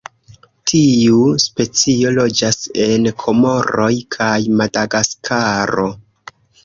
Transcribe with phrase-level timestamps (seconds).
[0.69, 5.87] Tiu specio loĝas en Komoroj kaj Madagaskaro.